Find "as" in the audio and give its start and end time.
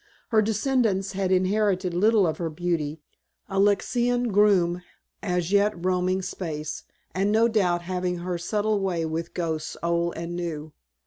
5.21-5.51